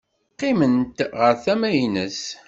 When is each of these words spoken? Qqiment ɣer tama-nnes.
Qqiment 0.31 0.97
ɣer 1.19 1.33
tama-nnes. 1.43 2.21